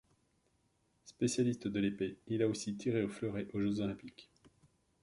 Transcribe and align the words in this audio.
Spécialiste 1.05 1.67
de 1.67 1.79
l'épée, 1.79 2.17
il 2.25 2.41
a 2.41 2.47
aussi 2.47 2.75
tiré 2.75 3.03
au 3.03 3.07
fleuret 3.07 3.47
aux 3.53 3.61
Jeux 3.61 3.81
olympiques. 3.81 4.31